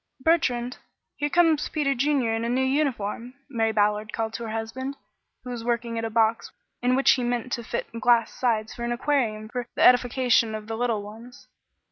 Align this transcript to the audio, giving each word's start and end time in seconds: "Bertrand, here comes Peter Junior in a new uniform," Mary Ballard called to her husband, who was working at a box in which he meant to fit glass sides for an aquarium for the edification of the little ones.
"Bertrand, 0.21 0.79
here 1.15 1.29
comes 1.29 1.69
Peter 1.69 1.93
Junior 1.93 2.33
in 2.33 2.43
a 2.43 2.49
new 2.49 2.63
uniform," 2.63 3.35
Mary 3.47 3.71
Ballard 3.71 4.11
called 4.11 4.33
to 4.33 4.43
her 4.45 4.49
husband, 4.49 4.97
who 5.43 5.51
was 5.51 5.63
working 5.63 5.99
at 5.99 6.03
a 6.03 6.09
box 6.09 6.51
in 6.81 6.95
which 6.95 7.11
he 7.11 7.23
meant 7.23 7.51
to 7.51 7.63
fit 7.63 7.85
glass 7.99 8.33
sides 8.33 8.73
for 8.73 8.83
an 8.83 8.91
aquarium 8.93 9.47
for 9.47 9.67
the 9.75 9.83
edification 9.85 10.55
of 10.55 10.65
the 10.65 10.75
little 10.75 11.03
ones. 11.03 11.47